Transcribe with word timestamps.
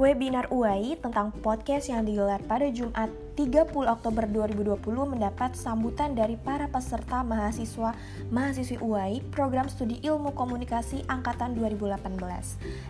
Webinar 0.00 0.48
UAI 0.48 0.96
tentang 0.96 1.28
podcast 1.44 1.92
yang 1.92 2.08
digelar 2.08 2.40
pada 2.48 2.64
Jumat 2.72 3.12
30 3.36 3.68
Oktober 3.68 4.24
2020 4.24 4.80
mendapat 5.12 5.52
sambutan 5.52 6.16
dari 6.16 6.40
para 6.40 6.72
peserta 6.72 7.20
mahasiswa 7.20 7.92
mahasiswi 8.32 8.80
UAI 8.80 9.20
Program 9.28 9.68
Studi 9.68 10.00
Ilmu 10.00 10.32
Komunikasi 10.32 11.04
Angkatan 11.04 11.52
2018. 11.52 12.16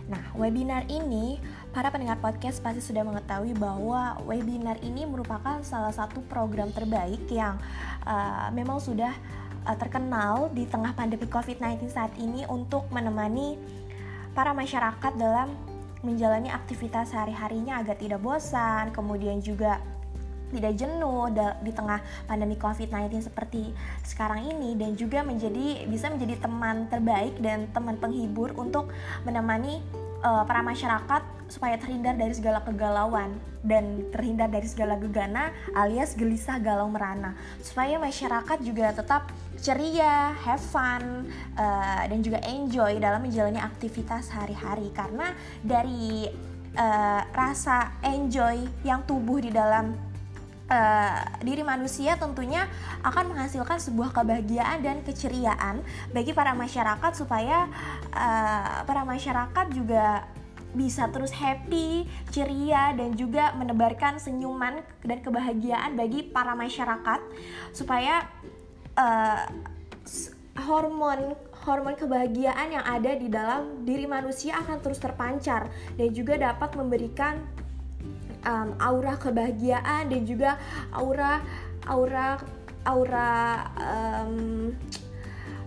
Nah, 0.07 0.23
webinar 0.39 0.87
ini 0.87 1.35
para 1.75 1.91
pendengar 1.91 2.15
podcast 2.23 2.63
pasti 2.63 2.79
sudah 2.79 3.03
mengetahui 3.03 3.59
bahwa 3.59 4.15
webinar 4.23 4.79
ini 4.79 5.03
merupakan 5.03 5.59
salah 5.67 5.91
satu 5.91 6.23
program 6.31 6.71
terbaik 6.71 7.27
yang 7.27 7.59
uh, 8.07 8.47
memang 8.55 8.79
sudah 8.79 9.11
uh, 9.67 9.75
terkenal 9.75 10.47
di 10.55 10.63
tengah 10.63 10.95
pandemi 10.95 11.27
COVID-19 11.27 11.91
saat 11.91 12.15
ini 12.15 12.47
untuk 12.47 12.87
menemani 12.87 13.59
para 14.31 14.55
masyarakat 14.55 15.11
dalam 15.19 15.70
menjalani 16.01 16.49
aktivitas 16.49 17.13
sehari-harinya 17.13 17.81
agar 17.81 17.95
tidak 17.97 18.21
bosan, 18.21 18.89
kemudian 18.93 19.41
juga 19.41 19.81
tidak 20.51 20.75
jenuh 20.75 21.31
di 21.63 21.71
tengah 21.71 22.03
pandemi 22.27 22.59
COVID-19 22.59 23.23
seperti 23.23 23.71
sekarang 24.03 24.51
ini 24.51 24.75
dan 24.75 24.99
juga 24.99 25.23
menjadi 25.23 25.87
bisa 25.87 26.11
menjadi 26.11 26.43
teman 26.43 26.91
terbaik 26.91 27.39
dan 27.39 27.71
teman 27.71 27.95
penghibur 27.95 28.51
untuk 28.59 28.91
menemani 29.23 29.79
uh, 30.21 30.43
para 30.43 30.59
masyarakat 30.59 31.23
supaya 31.51 31.75
terhindar 31.75 32.15
dari 32.15 32.31
segala 32.31 32.63
kegalauan 32.63 33.35
dan 33.59 34.07
terhindar 34.15 34.47
dari 34.47 34.63
segala 34.65 34.95
gegana 34.95 35.51
alias 35.75 36.15
gelisah 36.15 36.63
galau 36.63 36.87
merana. 36.87 37.35
Supaya 37.59 37.99
masyarakat 37.99 38.63
juga 38.63 38.95
tetap 38.95 39.27
ceria, 39.59 40.31
have 40.47 40.63
fun, 40.63 41.27
uh, 41.59 42.03
dan 42.07 42.23
juga 42.23 42.39
enjoy 42.47 42.97
dalam 43.03 43.27
menjalani 43.27 43.59
aktivitas 43.59 44.31
sehari-hari 44.31 44.89
karena 44.95 45.35
dari 45.59 46.31
uh, 46.79 47.21
rasa 47.35 47.99
enjoy 48.01 48.63
yang 48.87 49.03
tubuh 49.03 49.43
di 49.43 49.51
dalam 49.51 49.91
uh, 50.71 51.19
diri 51.43 51.61
manusia 51.61 52.15
tentunya 52.15 52.65
akan 53.03 53.35
menghasilkan 53.35 53.77
sebuah 53.77 54.15
kebahagiaan 54.15 54.79
dan 54.79 55.03
keceriaan 55.03 55.83
bagi 56.15 56.31
para 56.31 56.55
masyarakat 56.55 57.11
supaya 57.13 57.67
uh, 58.15 58.87
para 58.87 59.03
masyarakat 59.03 59.65
juga 59.75 60.25
bisa 60.71 61.11
terus 61.11 61.35
happy, 61.35 62.07
ceria 62.31 62.95
dan 62.95 63.15
juga 63.15 63.51
menebarkan 63.55 64.17
senyuman 64.17 64.79
dan 65.03 65.19
kebahagiaan 65.19 65.99
bagi 65.99 66.27
para 66.27 66.55
masyarakat 66.55 67.19
supaya 67.75 68.27
uh, 68.95 69.45
hormon 70.67 71.35
hormon 71.61 71.93
kebahagiaan 71.93 72.73
yang 72.73 72.85
ada 72.85 73.13
di 73.13 73.29
dalam 73.29 73.85
diri 73.85 74.09
manusia 74.09 74.57
akan 74.65 74.81
terus 74.81 74.97
terpancar 74.97 75.69
dan 75.93 76.09
juga 76.09 76.35
dapat 76.35 76.73
memberikan 76.73 77.37
um, 78.45 78.73
aura 78.81 79.15
kebahagiaan 79.17 80.09
dan 80.09 80.21
juga 80.25 80.57
aura 80.89 81.41
aura 81.85 82.41
aura 82.85 83.31
um, 83.77 84.73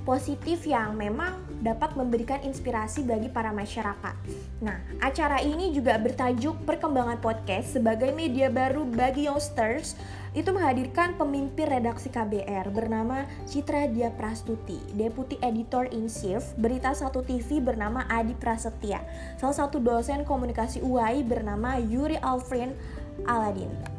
positif 0.05 0.69
yang 0.69 0.95
memang 0.95 1.41
dapat 1.65 1.97
memberikan 1.97 2.45
inspirasi 2.45 3.09
bagi 3.09 3.33
para 3.33 3.51
masyarakat. 3.51 4.15
Nah, 4.61 4.77
acara 5.01 5.41
ini 5.41 5.73
juga 5.73 5.97
bertajuk 5.97 6.61
Perkembangan 6.69 7.25
Podcast 7.25 7.73
sebagai 7.73 8.13
media 8.13 8.53
baru 8.53 8.85
bagi 8.85 9.27
youngsters 9.27 9.97
itu 10.37 10.51
menghadirkan 10.51 11.17
pemimpin 11.17 11.71
redaksi 11.71 12.13
KBR 12.13 12.69
bernama 12.75 13.25
Citra 13.49 13.89
Dia 13.89 14.13
Prastuti, 14.13 14.77
Deputi 14.93 15.41
Editor 15.41 15.89
in 15.95 16.11
Chief 16.11 16.43
Berita 16.61 16.93
Satu 16.93 17.25
TV 17.25 17.63
bernama 17.63 18.05
Adi 18.11 18.37
Prasetya, 18.37 19.01
salah 19.41 19.57
satu 19.57 19.81
dosen 19.81 20.27
komunikasi 20.27 20.83
UAI 20.83 21.25
bernama 21.25 21.81
Yuri 21.81 22.21
Alfrin 22.21 22.75
Aladin. 23.25 23.94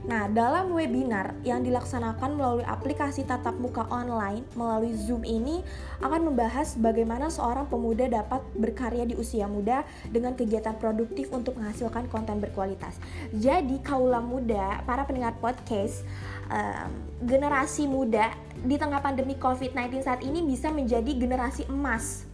Nah, 0.00 0.32
dalam 0.32 0.72
webinar 0.72 1.36
yang 1.44 1.60
dilaksanakan 1.60 2.40
melalui 2.40 2.64
aplikasi 2.64 3.28
tatap 3.28 3.52
muka 3.60 3.84
online 3.92 4.48
melalui 4.56 4.96
Zoom 4.96 5.28
ini 5.28 5.60
akan 6.00 6.32
membahas 6.32 6.72
bagaimana 6.80 7.28
seorang 7.28 7.68
pemuda 7.68 8.08
dapat 8.08 8.40
berkarya 8.56 9.04
di 9.04 9.12
usia 9.12 9.44
muda 9.44 9.84
dengan 10.08 10.32
kegiatan 10.32 10.80
produktif 10.80 11.28
untuk 11.36 11.60
menghasilkan 11.60 12.08
konten 12.08 12.40
berkualitas. 12.40 12.96
Jadi, 13.36 13.76
kaula 13.84 14.24
muda, 14.24 14.80
para 14.88 15.04
pendengar 15.04 15.36
podcast, 15.36 16.00
um, 16.48 16.88
generasi 17.28 17.84
muda 17.84 18.32
di 18.64 18.80
tengah 18.80 19.04
pandemi 19.04 19.36
COVID-19 19.36 20.00
saat 20.00 20.24
ini 20.24 20.40
bisa 20.44 20.72
menjadi 20.72 21.12
generasi 21.12 21.68
emas 21.68 22.29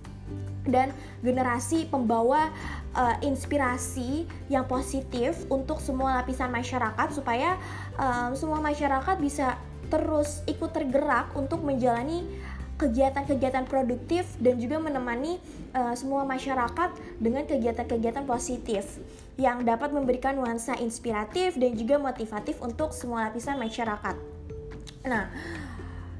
dan 0.68 0.92
generasi 1.22 1.86
pembawa 1.88 2.50
uh, 2.92 3.16
inspirasi 3.22 4.26
yang 4.52 4.68
positif 4.68 5.46
untuk 5.48 5.78
semua 5.80 6.22
lapisan 6.22 6.50
masyarakat 6.50 7.08
supaya 7.14 7.56
um, 7.96 8.34
semua 8.34 8.58
masyarakat 8.60 9.16
bisa 9.18 9.56
terus 9.86 10.42
ikut 10.50 10.74
tergerak 10.74 11.30
untuk 11.38 11.62
menjalani 11.62 12.26
kegiatan-kegiatan 12.76 13.64
produktif 13.64 14.28
dan 14.36 14.60
juga 14.60 14.76
menemani 14.76 15.40
uh, 15.72 15.96
semua 15.96 16.28
masyarakat 16.28 16.92
dengan 17.16 17.48
kegiatan-kegiatan 17.48 18.28
positif 18.28 19.00
yang 19.40 19.64
dapat 19.64 19.92
memberikan 19.92 20.36
nuansa 20.36 20.76
inspiratif 20.80 21.56
dan 21.56 21.72
juga 21.72 21.96
motivatif 21.96 22.60
untuk 22.60 22.92
semua 22.92 23.32
lapisan 23.32 23.56
masyarakat. 23.56 24.16
Nah, 25.08 25.32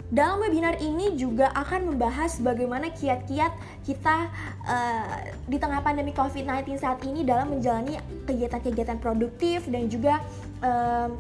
dalam 0.07 0.39
webinar 0.39 0.79
ini 0.79 1.19
juga 1.19 1.51
akan 1.51 1.95
membahas 1.95 2.39
bagaimana 2.39 2.95
kiat-kiat 2.95 3.51
kita 3.83 4.31
uh, 4.63 5.19
di 5.51 5.59
tengah 5.59 5.83
pandemi 5.83 6.15
COVID-19 6.15 6.79
saat 6.79 7.03
ini 7.03 7.27
dalam 7.27 7.51
menjalani 7.51 7.99
kegiatan-kegiatan 8.23 9.03
produktif 9.03 9.67
dan 9.67 9.91
juga 9.91 10.23
uh, 10.63 11.11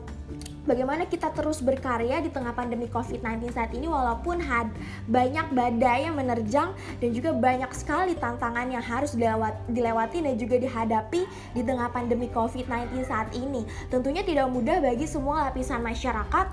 bagaimana 0.66 1.06
kita 1.06 1.32
terus 1.32 1.62
berkarya 1.62 2.18
di 2.20 2.28
tengah 2.28 2.52
pandemi 2.52 2.90
COVID-19 2.90 3.54
saat 3.54 3.72
ini 3.72 3.86
walaupun 3.86 4.42
had 4.42 4.68
banyak 5.06 5.46
badai 5.54 6.10
yang 6.10 6.18
menerjang 6.18 6.74
dan 6.98 7.10
juga 7.14 7.30
banyak 7.32 7.70
sekali 7.72 8.18
tantangan 8.18 8.68
yang 8.68 8.82
harus 8.82 9.14
dilewat, 9.14 9.54
dilewati 9.70 10.20
dan 10.20 10.34
juga 10.36 10.58
dihadapi 10.58 11.22
di 11.54 11.62
tengah 11.62 11.88
pandemi 11.94 12.28
COVID-19 12.28 13.06
saat 13.06 13.30
ini. 13.32 13.64
Tentunya 13.88 14.26
tidak 14.26 14.50
mudah 14.50 14.82
bagi 14.82 15.06
semua 15.06 15.48
lapisan 15.48 15.80
masyarakat 15.80 16.46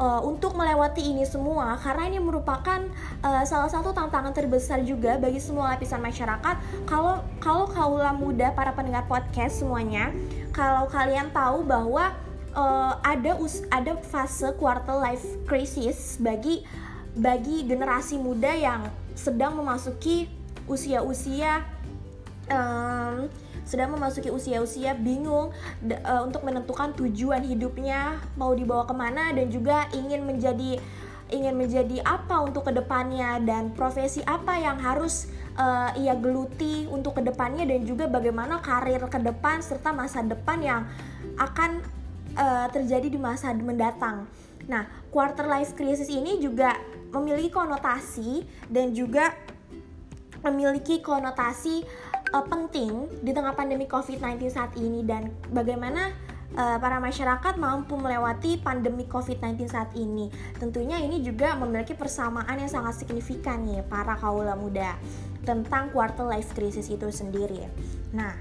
uh, 0.00 0.20
untuk 0.24 0.56
melewati 0.56 1.04
ini 1.12 1.28
semua 1.28 1.76
karena 1.84 2.08
ini 2.08 2.18
merupakan 2.18 2.80
uh, 3.20 3.44
salah 3.44 3.68
satu 3.68 3.92
tantangan 3.92 4.32
terbesar 4.32 4.80
juga 4.82 5.20
bagi 5.20 5.38
semua 5.38 5.76
lapisan 5.76 6.00
masyarakat 6.00 6.56
kalau 6.88 7.20
kalau 7.38 7.68
kaula 7.68 8.16
muda 8.16 8.50
para 8.56 8.72
pendengar 8.72 9.04
podcast 9.04 9.60
semuanya 9.60 10.08
kalau 10.56 10.88
kalian 10.88 11.28
tahu 11.30 11.62
bahwa 11.62 12.16
uh, 12.54 12.98
ada 13.02 13.36
us 13.38 13.62
ada 13.70 13.98
fase 14.00 14.50
quarter 14.58 14.96
life 14.96 15.24
crisis 15.46 16.18
bagi 16.18 16.62
bagi 17.14 17.66
generasi 17.66 18.18
muda 18.18 18.54
yang 18.54 18.86
sedang 19.18 19.58
memasuki 19.58 20.30
usia-usia 20.70 21.66
um, 22.46 23.26
sedang 23.66 23.94
memasuki 23.94 24.34
usia-usia 24.34 24.98
bingung 24.98 25.54
uh, 25.86 26.20
untuk 26.26 26.42
menentukan 26.42 26.90
tujuan 26.98 27.42
hidupnya 27.46 28.18
mau 28.34 28.50
dibawa 28.50 28.86
ke 28.86 28.94
mana 28.94 29.30
dan 29.30 29.46
juga 29.46 29.86
ingin 29.94 30.26
menjadi 30.26 30.78
ingin 31.30 31.54
menjadi 31.54 32.02
apa 32.02 32.42
untuk 32.42 32.66
ke 32.66 32.74
depannya 32.74 33.38
dan 33.46 33.70
profesi 33.70 34.18
apa 34.26 34.58
yang 34.58 34.82
harus 34.82 35.30
uh, 35.54 35.94
ia 35.94 36.18
geluti 36.18 36.90
untuk 36.90 37.18
ke 37.18 37.22
depannya 37.22 37.62
dan 37.62 37.86
juga 37.86 38.10
bagaimana 38.10 38.58
karir 38.58 38.98
ke 39.06 39.18
depan 39.22 39.62
serta 39.62 39.94
masa 39.94 40.26
depan 40.26 40.58
yang 40.58 40.82
akan 41.38 41.78
uh, 42.36 42.66
terjadi 42.70 43.08
di 43.10 43.18
masa 43.18 43.54
mendatang. 43.54 44.26
Nah, 44.68 44.86
quarter 45.10 45.46
life 45.48 45.74
crisis 45.74 46.06
ini 46.06 46.38
juga 46.38 46.76
memiliki 47.10 47.50
konotasi 47.50 48.46
dan 48.70 48.94
juga 48.94 49.34
memiliki 50.40 51.02
konotasi 51.02 51.82
uh, 52.32 52.44
penting 52.46 53.10
di 53.20 53.30
tengah 53.34 53.52
pandemi 53.52 53.84
COVID-19 53.90 54.46
saat 54.50 54.72
ini 54.78 55.02
dan 55.02 55.34
bagaimana 55.50 56.14
uh, 56.54 56.78
para 56.78 56.98
masyarakat 57.02 57.54
mampu 57.58 57.98
melewati 57.98 58.58
pandemi 58.62 59.04
COVID-19 59.06 59.68
saat 59.68 59.90
ini. 59.98 60.30
Tentunya 60.56 60.98
ini 61.02 61.20
juga 61.20 61.54
memiliki 61.58 61.92
persamaan 61.94 62.56
yang 62.56 62.70
sangat 62.70 63.04
signifikan 63.04 63.62
nih 63.66 63.82
para 63.86 64.16
kaula 64.16 64.54
muda 64.54 64.96
tentang 65.44 65.88
quarter 65.90 66.28
life 66.28 66.52
crisis 66.52 66.92
itu 66.92 67.08
sendiri. 67.08 67.64
Nah, 68.12 68.36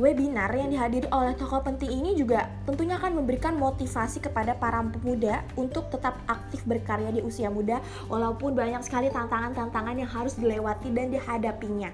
webinar 0.00 0.48
yang 0.56 0.72
dihadiri 0.72 1.04
oleh 1.12 1.36
tokoh 1.36 1.60
penting 1.60 1.92
ini 1.92 2.16
juga 2.16 2.48
tentunya 2.64 2.96
akan 2.96 3.20
memberikan 3.20 3.52
motivasi 3.60 4.24
kepada 4.24 4.56
para 4.56 4.80
pemuda 4.80 5.44
untuk 5.52 5.92
tetap 5.92 6.16
aktif 6.24 6.64
berkarya 6.64 7.12
di 7.12 7.20
usia 7.20 7.52
muda 7.52 7.76
walaupun 8.08 8.56
banyak 8.56 8.80
sekali 8.80 9.12
tantangan-tantangan 9.12 9.96
yang 10.00 10.08
harus 10.08 10.32
dilewati 10.40 10.88
dan 10.96 11.12
dihadapinya. 11.12 11.92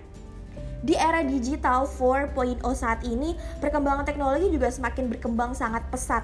Di 0.78 0.94
era 0.94 1.26
digital 1.26 1.90
4.0 1.90 2.62
saat 2.70 3.02
ini, 3.02 3.34
perkembangan 3.58 4.06
teknologi 4.06 4.46
juga 4.54 4.70
semakin 4.70 5.10
berkembang 5.10 5.50
sangat 5.50 5.82
pesat. 5.90 6.22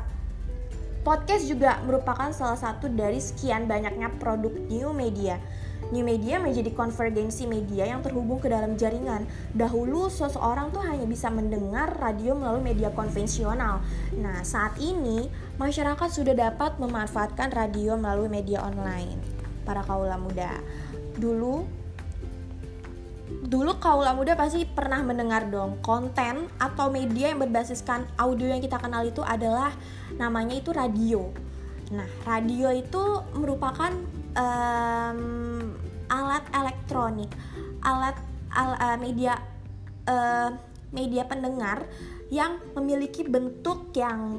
Podcast 1.03 1.51
juga 1.51 1.83
merupakan 1.83 2.31
salah 2.31 2.57
satu 2.57 2.87
dari 2.87 3.19
sekian 3.19 3.67
banyaknya 3.67 4.15
produk 4.23 4.55
new 4.71 4.95
media 4.95 5.43
New 5.93 6.07
media 6.07 6.41
menjadi 6.41 6.73
konvergensi 6.73 7.45
media 7.45 7.85
yang 7.89 8.01
terhubung 8.01 8.41
ke 8.41 8.49
dalam 8.49 8.79
jaringan. 8.79 9.29
Dahulu 9.53 10.09
seseorang 10.09 10.73
tuh 10.73 10.81
hanya 10.87 11.05
bisa 11.05 11.29
mendengar 11.29 11.93
radio 12.01 12.33
melalui 12.39 12.73
media 12.73 12.89
konvensional. 12.95 13.85
Nah, 14.17 14.41
saat 14.47 14.79
ini 14.81 15.29
masyarakat 15.61 16.09
sudah 16.09 16.33
dapat 16.33 16.81
memanfaatkan 16.81 17.53
radio 17.53 17.99
melalui 18.01 18.31
media 18.33 18.65
online. 18.65 19.21
Para 19.67 19.85
kaula 19.85 20.17
muda. 20.17 20.61
Dulu 21.19 21.85
dulu 23.25 23.81
kaula 23.81 24.13
muda 24.13 24.37
pasti 24.37 24.69
pernah 24.69 25.01
mendengar 25.01 25.49
dong 25.49 25.81
konten 25.81 26.49
atau 26.61 26.93
media 26.93 27.33
yang 27.33 27.41
berbasiskan 27.41 28.05
audio 28.21 28.53
yang 28.53 28.61
kita 28.61 28.77
kenal 28.77 29.01
itu 29.05 29.25
adalah 29.25 29.73
namanya 30.21 30.57
itu 30.57 30.71
radio. 30.73 31.33
Nah, 31.93 32.09
radio 32.25 32.73
itu 32.73 33.21
merupakan 33.37 33.93
um, 34.37 35.19
elektronik, 36.95 37.31
alat 37.83 38.17
al, 38.55 38.71
uh, 38.79 38.99
media 39.03 39.35
uh, 40.07 40.55
media 40.95 41.27
pendengar 41.27 41.83
yang 42.31 42.63
memiliki 42.79 43.27
bentuk 43.27 43.91
yang 43.99 44.39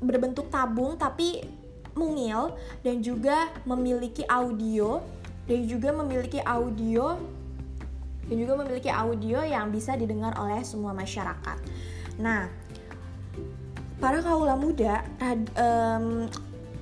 berbentuk 0.00 0.48
tabung 0.48 0.96
tapi 0.96 1.44
mungil 1.92 2.56
dan 2.80 3.04
juga 3.04 3.52
memiliki 3.68 4.24
audio 4.24 5.04
dan 5.44 5.68
juga 5.68 5.92
memiliki 5.92 6.40
audio 6.40 7.20
dan 8.24 8.36
juga 8.40 8.52
memiliki 8.64 8.88
audio 8.88 9.44
yang 9.44 9.68
bisa 9.68 9.96
didengar 10.00 10.32
oleh 10.40 10.64
semua 10.64 10.96
masyarakat. 10.96 11.58
Nah, 12.20 12.48
para 14.00 14.20
kaula 14.24 14.56
muda, 14.56 15.04
um, 15.56 16.28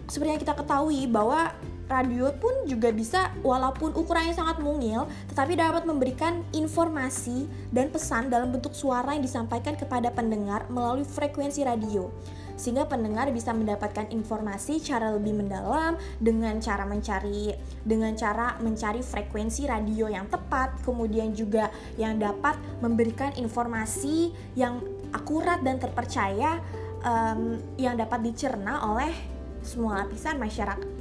seperti 0.06 0.42
kita 0.46 0.54
ketahui 0.58 1.06
bahwa 1.06 1.54
radio 1.87 2.35
pun 2.35 2.67
juga 2.67 2.91
bisa 2.91 3.31
walaupun 3.47 3.94
ukurannya 3.94 4.35
sangat 4.35 4.59
mungil 4.59 5.06
tetapi 5.31 5.55
dapat 5.55 5.87
memberikan 5.87 6.43
informasi 6.50 7.47
dan 7.71 7.91
pesan 7.91 8.29
dalam 8.29 8.50
bentuk 8.50 8.75
suara 8.75 9.15
yang 9.15 9.23
disampaikan 9.23 9.79
kepada 9.79 10.11
pendengar 10.11 10.67
melalui 10.71 11.06
frekuensi 11.06 11.62
radio. 11.62 12.11
Sehingga 12.56 12.88
pendengar 12.88 13.29
bisa 13.37 13.53
mendapatkan 13.53 14.09
informasi 14.09 14.81
cara 14.81 15.12
lebih 15.12 15.37
mendalam 15.37 16.00
dengan 16.17 16.56
cara 16.56 16.88
mencari 16.88 17.53
dengan 17.85 18.17
cara 18.17 18.56
mencari 18.65 19.05
frekuensi 19.05 19.69
radio 19.69 20.09
yang 20.09 20.25
tepat 20.33 20.81
kemudian 20.81 21.37
juga 21.37 21.69
yang 22.00 22.17
dapat 22.17 22.56
memberikan 22.81 23.37
informasi 23.37 24.33
yang 24.56 24.81
akurat 25.12 25.61
dan 25.61 25.77
terpercaya 25.77 26.65
um, 27.05 27.61
yang 27.77 27.93
dapat 27.93 28.25
dicerna 28.25 28.88
oleh 28.88 29.12
semua 29.61 30.00
lapisan 30.06 30.41
masyarakat 30.41 30.95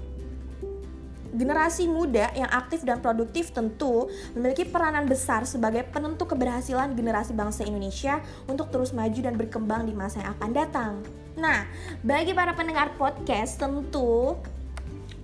generasi 1.35 1.85
muda 1.91 2.31
yang 2.33 2.47
aktif 2.49 2.81
dan 2.87 3.03
produktif 3.03 3.51
tentu 3.51 4.07
memiliki 4.33 4.63
peranan 4.63 5.05
besar 5.05 5.43
sebagai 5.43 5.83
penentu 5.91 6.23
keberhasilan 6.25 6.95
generasi 6.95 7.35
bangsa 7.35 7.67
Indonesia 7.67 8.23
untuk 8.47 8.71
terus 8.71 8.95
maju 8.95 9.19
dan 9.19 9.35
berkembang 9.35 9.83
di 9.85 9.93
masa 9.93 10.23
yang 10.23 10.31
akan 10.39 10.51
datang. 10.55 10.93
Nah, 11.35 11.67
bagi 11.99 12.31
para 12.31 12.55
pendengar 12.55 12.95
podcast 12.95 13.59
tentu 13.59 14.39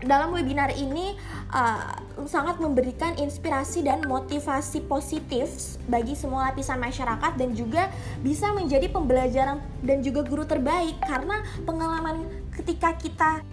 dalam 0.02 0.34
webinar 0.34 0.74
ini 0.74 1.14
uh, 1.54 1.94
sangat 2.26 2.58
memberikan 2.58 3.14
inspirasi 3.22 3.86
dan 3.86 4.02
motivasi 4.06 4.82
positif 4.90 5.78
bagi 5.86 6.18
semua 6.18 6.50
lapisan 6.52 6.82
masyarakat 6.82 7.38
dan 7.38 7.54
juga 7.54 7.88
bisa 8.26 8.50
menjadi 8.54 8.90
pembelajaran 8.90 9.62
dan 9.86 10.02
juga 10.02 10.26
guru 10.26 10.44
terbaik 10.46 10.98
karena 11.06 11.46
pengalaman 11.64 12.26
ketika 12.58 12.98
kita 12.98 13.46